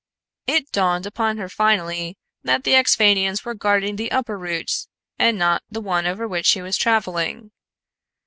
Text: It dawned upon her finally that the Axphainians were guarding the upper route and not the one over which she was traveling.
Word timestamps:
It 0.47 0.71
dawned 0.71 1.05
upon 1.05 1.37
her 1.37 1.47
finally 1.47 2.17
that 2.41 2.63
the 2.63 2.73
Axphainians 2.73 3.45
were 3.45 3.53
guarding 3.53 3.97
the 3.97 4.11
upper 4.11 4.35
route 4.35 4.87
and 5.19 5.37
not 5.37 5.61
the 5.69 5.79
one 5.79 6.07
over 6.07 6.27
which 6.27 6.47
she 6.47 6.59
was 6.63 6.75
traveling. 6.75 7.51